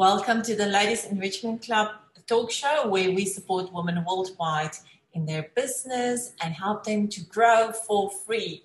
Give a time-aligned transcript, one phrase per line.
[0.00, 1.88] Welcome to the Ladies Enrichment Club
[2.26, 4.74] talk show where we support women worldwide
[5.12, 8.62] in their business and help them to grow for free.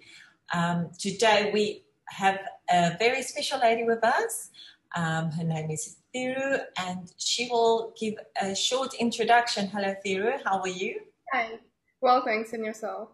[0.54, 4.52] Um, today we have a very special lady with us.
[4.96, 9.68] Um, her name is Thiru and she will give a short introduction.
[9.68, 10.40] Hello, Thiru.
[10.46, 11.02] How are you?
[11.34, 11.59] Hi.
[12.00, 12.54] Well, thanks.
[12.54, 13.09] And yourself?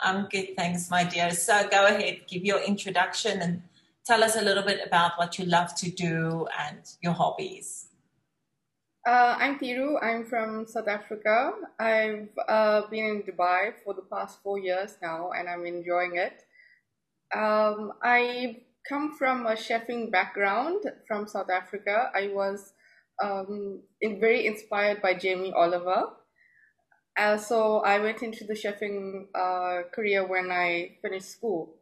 [0.00, 1.30] I'm good, thanks, my dear.
[1.30, 3.62] So go ahead, give your introduction and
[4.04, 7.88] tell us a little bit about what you love to do and your hobbies.
[9.06, 10.02] Uh, I'm Thiru.
[10.02, 11.52] I'm from South Africa.
[11.78, 16.42] I've uh, been in Dubai for the past four years now, and I'm enjoying it.
[17.34, 22.10] Um, I come from a chefing background from South Africa.
[22.14, 22.72] I was
[23.22, 26.04] um, in, very inspired by Jamie Oliver.
[27.16, 31.76] Uh, so I went into the chefing uh, career when I finished school.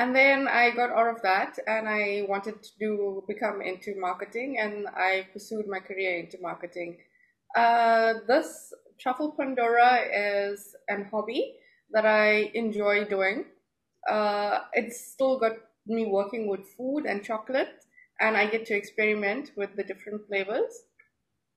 [0.00, 4.56] And then I got out of that and I wanted to do, become into marketing
[4.58, 6.96] and I pursued my career into marketing.
[7.54, 11.54] Uh, this Truffle Pandora is an hobby
[11.90, 13.44] that I enjoy doing.
[14.10, 15.52] Uh, it's still got
[15.86, 17.84] me working with food and chocolate
[18.20, 20.72] and I get to experiment with the different flavors.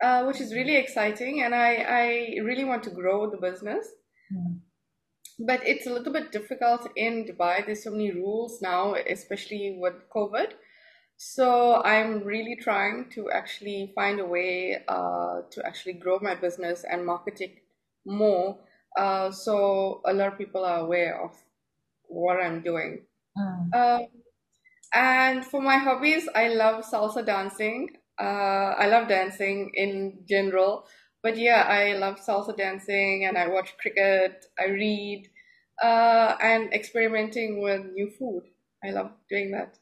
[0.04, 3.88] Uh, which is really exciting, and I, I really want to grow the business.
[4.36, 4.60] Mm.
[5.40, 7.66] But it's a little bit difficult in Dubai.
[7.66, 10.54] There's so many rules now, especially with COVID.
[11.18, 16.84] So I'm really trying to actually find a way uh, to actually grow my business
[16.90, 17.56] and market it
[18.06, 18.58] more,
[18.98, 21.32] uh, so a lot of people are aware of
[22.08, 23.06] what I'm doing.
[23.38, 23.76] Mm.
[23.76, 24.08] Um,
[24.94, 27.90] and for my hobbies, I love salsa dancing.
[28.20, 30.86] Uh, I love dancing in general,
[31.24, 35.30] but yeah, I love salsa dancing and I watch cricket, I read,
[35.82, 38.44] uh, and experimenting with new food.
[38.84, 39.80] I love doing that.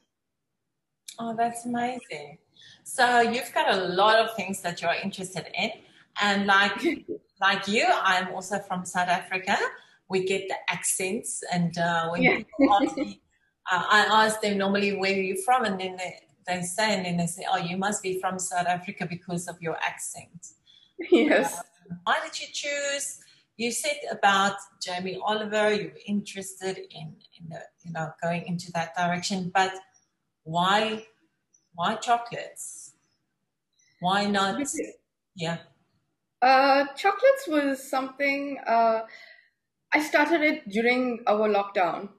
[1.20, 2.38] Oh, that's amazing.
[2.84, 5.72] So you've got a lot of things that you're interested in.
[6.22, 6.80] And like
[7.42, 9.58] like you, I'm also from South Africa.
[10.10, 12.38] We get the accents and uh, when yeah.
[12.38, 13.22] people ask me,
[13.72, 17.06] uh, I ask them normally where are you from and then they, they say, and
[17.06, 20.48] then they say, "Oh, you must be from South Africa because of your accent."
[21.12, 21.58] Yes.
[21.58, 23.20] Um, why did you choose?
[23.58, 25.74] You said about Jamie Oliver.
[25.74, 29.74] You were interested in, in the, you know, going into that direction, but
[30.44, 31.06] why,
[31.76, 32.94] why chocolates?
[34.00, 34.62] Why not?
[35.36, 35.60] Yeah.
[36.42, 38.58] Uh, chocolates was something.
[38.66, 39.02] Uh,
[39.94, 42.10] I started it during our lockdown.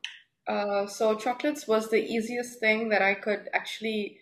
[0.47, 4.19] Uh, so chocolates was the easiest thing that I could actually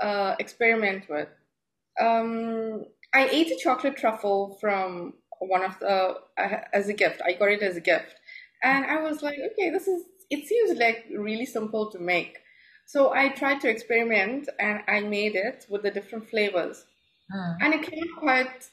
[0.00, 1.28] uh, experiment with.
[2.00, 7.22] Um, I ate a chocolate truffle from one of the uh, as a gift.
[7.24, 8.14] I got it as a gift,
[8.62, 10.04] and I was like, okay, this is.
[10.30, 12.38] It seems like really simple to make.
[12.86, 16.84] So I tried to experiment, and I made it with the different flavors,
[17.34, 17.56] mm.
[17.60, 18.68] and it came quite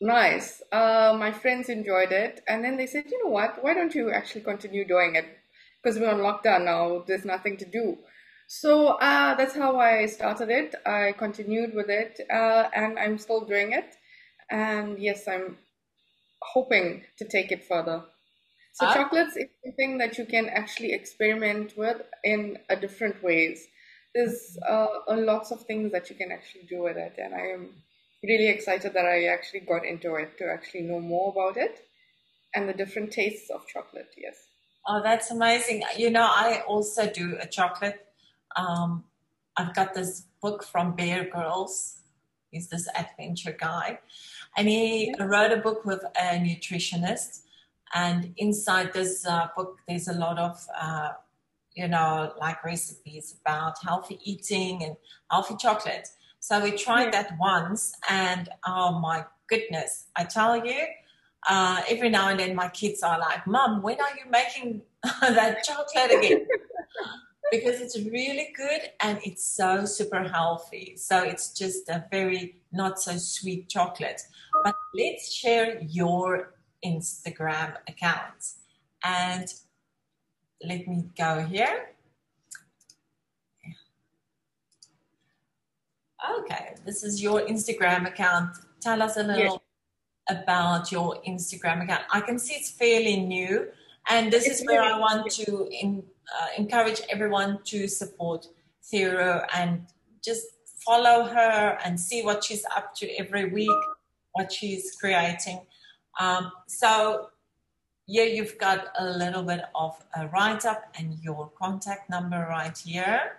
[0.00, 0.62] nice.
[0.72, 3.62] Uh, my friends enjoyed it, and then they said, you know what?
[3.62, 5.26] Why don't you actually continue doing it?
[5.82, 7.04] because we're on lockdown now.
[7.06, 7.98] There's nothing to do.
[8.60, 10.74] So uh, that's how I started it.
[10.84, 13.94] I continued with it, uh, and I'm still doing it.
[14.50, 15.56] And yes, I'm
[16.42, 18.04] hoping to take it further.
[18.74, 23.66] So uh, chocolates is something that you can actually experiment with in a different ways.
[24.14, 27.70] There's uh, lots of things that you can actually do with it, and I am
[28.22, 31.86] really excited that I actually got into it to actually know more about it
[32.54, 34.14] and the different tastes of chocolate.
[34.18, 34.36] Yes.
[34.86, 35.84] Oh, that's amazing.
[35.96, 38.11] You know, I also do a chocolate.
[38.56, 39.04] Um,
[39.56, 41.98] I've got this book from Bear Grylls.
[42.50, 43.98] He's this adventure guy.
[44.56, 47.42] And he wrote a book with a nutritionist.
[47.94, 51.10] And inside this uh, book, there's a lot of, uh,
[51.74, 54.96] you know, like recipes about healthy eating and
[55.30, 56.08] healthy chocolate.
[56.40, 60.86] So we tried that once, and oh my goodness, I tell you,
[61.48, 64.82] uh, every now and then my kids are like, Mom, when are you making
[65.20, 66.46] that chocolate again?
[67.50, 70.96] because it's really good and it's so super healthy.
[70.96, 74.22] So it's just a very not so sweet chocolate.
[74.64, 76.54] But let's share your
[76.84, 78.54] Instagram account.
[79.04, 79.52] And
[80.62, 81.88] let me go here.
[86.38, 88.56] Okay, this is your Instagram account.
[88.80, 89.58] Tell us a little yes
[90.28, 92.02] about your Instagram account.
[92.10, 93.68] I can see it's fairly new,
[94.08, 96.02] and this it's is where I want to in,
[96.38, 98.46] uh, encourage everyone to support
[98.82, 99.86] Thiru and
[100.24, 100.46] just
[100.84, 103.82] follow her and see what she's up to every week,
[104.32, 105.60] what she's creating.
[106.20, 107.28] Um, so,
[108.06, 112.76] yeah, you've got a little bit of a write up and your contact number right
[112.76, 113.38] here.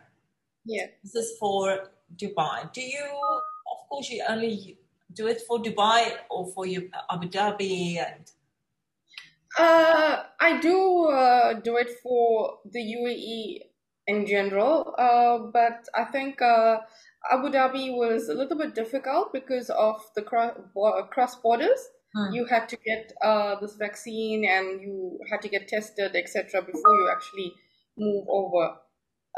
[0.65, 0.87] Yeah.
[1.03, 2.71] This is for Dubai.
[2.71, 3.05] Do you
[3.73, 4.77] of course, you only
[5.13, 8.31] do it for Dubai or for you Abu Dhabi and.
[9.57, 11.02] Uh, I do
[11.61, 13.59] do it for the UAE
[14.07, 16.77] in general, uh, but I think uh,
[17.31, 20.57] Abu Dhabi was a little bit difficult because of the cross,
[21.11, 21.79] cross borders.
[22.15, 22.33] Hmm.
[22.33, 26.93] You had to get uh, this vaccine and you had to get tested, etc., before
[26.99, 27.53] you actually
[27.97, 28.75] move over.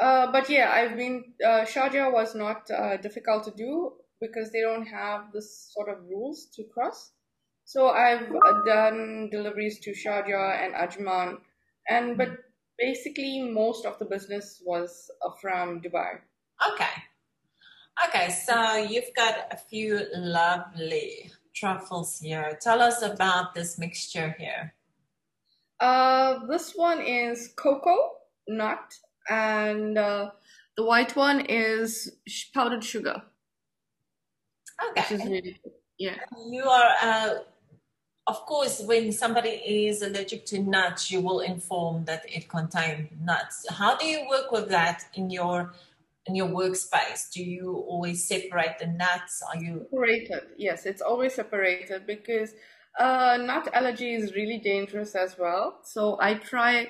[0.01, 4.62] Uh, but yeah, I've been uh, Sharjah was not uh, difficult to do because they
[4.62, 7.12] don't have this sort of rules to cross.
[7.63, 8.27] So I've
[8.65, 11.38] done deliveries to Sharjah and Ajman,
[11.89, 12.29] and but
[12.77, 16.19] basically most of the business was uh, from Dubai.
[16.73, 16.95] Okay,
[18.07, 18.29] okay.
[18.29, 22.57] So you've got a few lovely truffles here.
[22.61, 24.73] Tell us about this mixture here.
[25.79, 28.11] Uh, this one is cocoa
[28.47, 28.93] nut,
[29.29, 30.31] and uh,
[30.77, 32.11] the white one is
[32.53, 33.23] powdered sugar.
[34.89, 35.01] Okay.
[35.01, 35.73] Which is really good.
[35.97, 36.15] Yeah.
[36.49, 37.29] You are, uh,
[38.27, 43.66] of course, when somebody is allergic to nuts, you will inform that it contains nuts.
[43.69, 45.74] How do you work with that in your
[46.25, 47.31] in your workspace?
[47.31, 49.44] Do you always separate the nuts?
[49.48, 50.42] Are you separated?
[50.57, 52.56] Yes, it's always separated because
[53.00, 55.80] uh, nut allergy is really dangerous as well.
[55.83, 56.88] So I try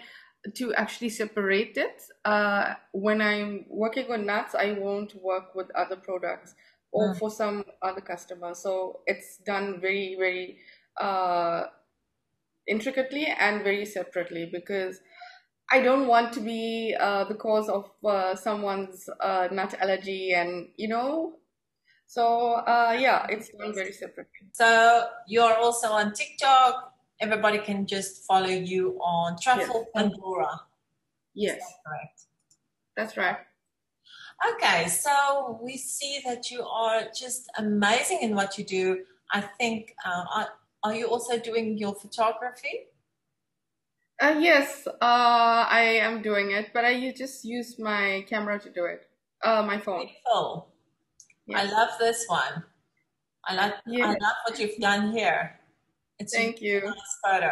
[0.54, 2.02] to actually separate it.
[2.24, 6.56] Uh, when I'm working on nuts, I won't work with other products
[6.92, 7.20] or mm.
[7.20, 8.60] for some other customers.
[8.60, 10.60] So it's done very, very
[11.00, 11.64] uh,
[12.68, 15.00] intricately and very separately because
[15.72, 20.70] I don't want to be uh, the cause of uh, someone's uh, nut allergy, and
[20.78, 21.38] you know.
[22.06, 24.48] So uh, yeah, it's done very separately.
[24.54, 26.94] So you're also on TikTok.
[27.20, 29.90] Everybody can just follow you on Truffle yes.
[29.96, 30.62] Pandora.
[31.34, 32.22] Yes, That's correct.
[32.96, 33.38] That's right.
[34.54, 39.00] Okay, so we see that you are just amazing in what you do.
[39.32, 40.46] I think, uh,
[40.90, 42.88] are, you also doing your photography?
[44.22, 48.86] Uh, yes, uh, I am doing it, but I just use my camera to do
[48.86, 49.08] it.
[49.44, 50.08] Uh, my phone.
[50.08, 50.70] Beautiful.
[51.48, 51.62] Yeah.
[51.62, 52.64] I love this one.
[53.44, 53.76] I like.
[53.86, 54.06] Yeah.
[54.06, 55.60] I love what you've done here.
[56.18, 56.82] It's Thank you.
[56.86, 57.52] Nice photo,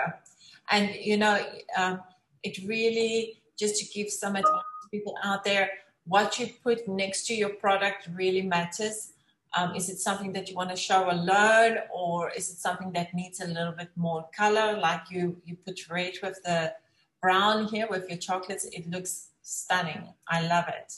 [0.71, 1.39] and you know,
[1.77, 2.01] um,
[2.43, 4.51] it really just to give some advice
[4.83, 5.69] to people out there.
[6.05, 9.12] What you put next to your product really matters.
[9.55, 13.13] Um, is it something that you want to show alone, or is it something that
[13.13, 14.77] needs a little bit more color?
[14.79, 16.73] Like you, you put red with the
[17.21, 18.65] brown here with your chocolates.
[18.65, 20.13] It looks stunning.
[20.27, 20.93] I love it.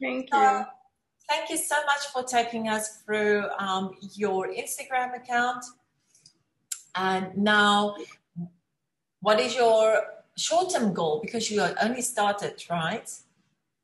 [0.00, 0.64] Thank you.
[1.28, 5.64] Thank you so much for taking us through um, your Instagram account.
[6.96, 7.96] And now,
[9.20, 10.02] what is your
[10.36, 11.20] short-term goal?
[11.22, 13.08] Because you are only started, right?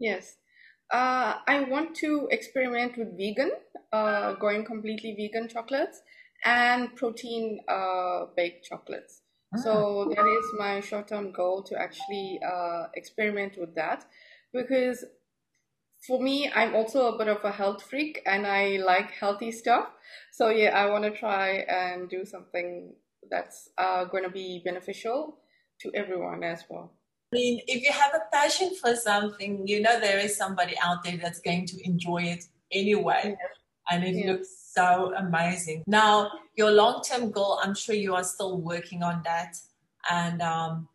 [0.00, 0.37] Yes.
[0.90, 3.52] Uh, I want to experiment with vegan,
[3.92, 6.00] uh, going completely vegan chocolates
[6.44, 9.22] and protein uh, baked chocolates.
[9.54, 9.58] Ah.
[9.58, 14.06] So that is my short-term goal to actually uh, experiment with that,
[14.52, 15.04] because
[16.06, 19.88] for me, I'm also a bit of a health freak and I like healthy stuff.
[20.32, 22.94] So yeah, I want to try and do something
[23.30, 25.38] that's uh, going to be beneficial
[25.80, 26.97] to everyone as well.
[27.32, 31.04] I mean, if you have a passion for something, you know there is somebody out
[31.04, 33.36] there that's going to enjoy it anyway.
[33.38, 33.90] Yeah.
[33.90, 34.32] And it yeah.
[34.32, 35.84] looks so amazing.
[35.86, 39.56] Now, your long term goal, I'm sure you are still working on that.
[40.10, 40.88] And um,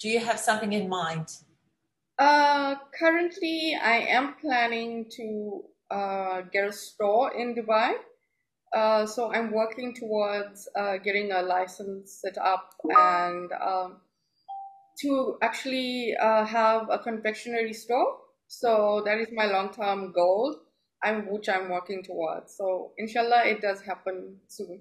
[0.00, 1.28] do you have something in mind?
[2.18, 7.94] Uh, currently, I am planning to uh, get a store in Dubai.
[8.74, 13.96] Uh, so I'm working towards uh, getting a license set up and um,
[15.00, 18.18] to actually uh, have a confectionery store.
[18.48, 20.56] So that is my long-term goal,
[21.02, 22.54] I'm, which I'm working towards.
[22.56, 24.80] So inshallah, it does happen soon.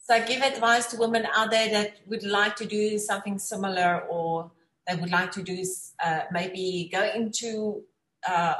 [0.00, 4.50] So give advice to women out there that would like to do something similar or
[4.86, 5.64] they would like to do
[6.04, 7.84] uh, maybe go into,
[8.28, 8.54] uh,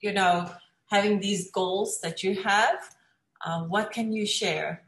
[0.00, 0.50] you know,
[0.86, 2.78] having these goals that you have.
[3.44, 4.85] Uh, what can you share?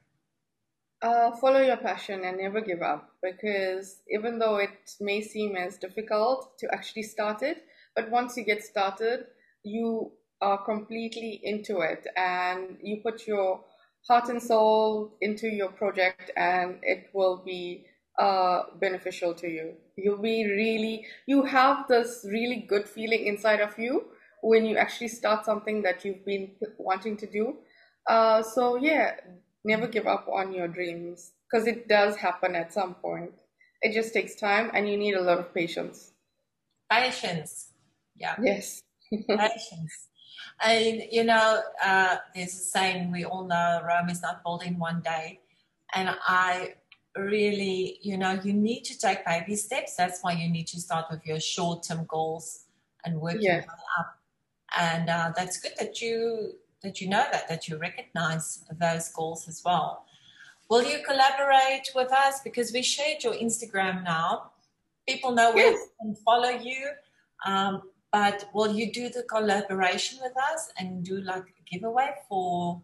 [1.01, 5.79] Uh, follow your passion and never give up because even though it may seem as
[5.79, 7.63] difficult to actually start it,
[7.95, 9.27] but once you get started,
[9.63, 13.61] you are completely into it and you put your
[14.09, 17.85] heart and soul into your project and it will be
[18.19, 19.75] uh, beneficial to you.
[19.97, 24.07] You'll be really, you have this really good feeling inside of you
[24.43, 27.57] when you actually start something that you've been wanting to do.
[28.09, 29.13] Uh, so yeah,
[29.65, 33.33] never give up on your dreams because it does happen at some point.
[33.83, 36.13] It just takes time and you need a lot of patience.
[36.91, 37.73] Patience.
[38.17, 38.37] Yeah.
[38.37, 38.83] Yes.
[39.37, 40.09] patience.
[40.63, 44.79] And, you know, uh, there's a saying we all know Rome is not built in
[44.79, 45.41] one day.
[45.95, 46.75] And I
[47.17, 49.97] really, you know, you need to take baby steps.
[49.97, 52.67] That's why you need to start with your short term goals
[53.05, 53.65] and work Yes.
[53.65, 54.19] your way up.
[54.79, 59.49] And uh, that's good that you that you know that that you recognize those goals
[59.49, 60.05] as well.
[60.71, 64.53] Will you collaborate with us because we shared your Instagram now?
[65.09, 65.81] People know where Yes.
[65.81, 66.91] they can follow you.
[67.47, 67.83] Um,
[68.13, 72.83] but will you do the collaboration with us and do like a giveaway for?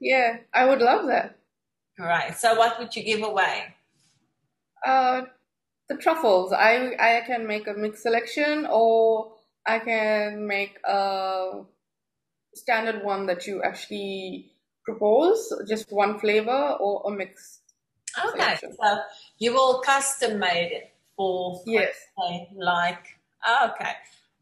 [0.00, 1.36] Yeah, I would love that.
[1.98, 2.36] Right.
[2.36, 3.74] So what would you give away?
[4.86, 5.22] Uh,
[5.88, 6.52] the truffles.
[6.52, 9.32] I I can make a mixed selection, or
[9.66, 11.62] I can make a
[12.54, 14.52] standard one that you actually
[14.84, 17.60] propose, just one flavor, or a mix.
[18.18, 18.30] Okay.
[18.38, 18.76] Selection.
[18.80, 19.00] So
[19.38, 21.94] you will custom made it for, Yes.
[22.18, 23.04] say, like
[23.64, 23.92] okay.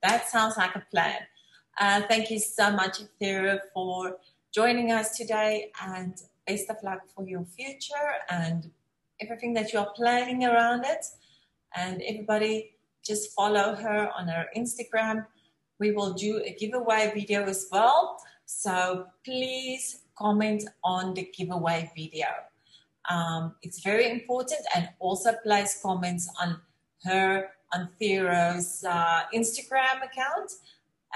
[0.02, 1.20] That sounds like a plan.
[1.78, 4.16] Uh, thank you so much, Thiru, for
[4.52, 6.14] joining us today and
[6.46, 8.70] best of luck for your future and
[9.20, 11.04] everything that you're planning around it.
[11.76, 12.72] And everybody
[13.04, 15.26] just follow her on her Instagram.
[15.80, 18.18] We will do a giveaway video as well.
[18.44, 22.26] So please comment on the giveaway video.
[23.08, 26.60] Um, it's very important and also place comments on
[27.04, 30.52] her on Thiru's uh, Instagram account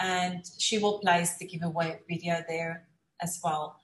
[0.01, 2.89] and she will place the giveaway video there
[3.21, 3.81] as well.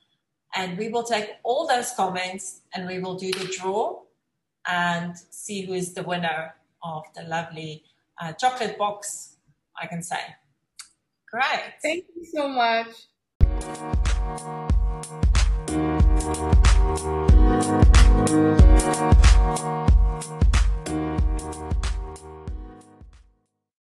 [0.55, 4.01] And we will take all those comments and we will do the draw
[4.67, 7.85] and see who is the winner of the lovely
[8.21, 9.37] uh, chocolate box,
[9.81, 10.21] I can say.
[11.33, 11.75] Great.
[11.83, 12.89] Thank you so much.